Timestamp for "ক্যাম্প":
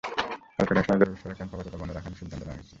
1.37-1.51